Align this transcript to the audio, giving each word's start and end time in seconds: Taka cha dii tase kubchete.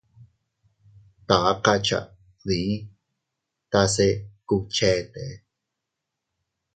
Taka 1.27 1.73
cha 1.85 1.99
dii 2.45 2.71
tase 3.71 4.07
kubchete. 4.47 5.23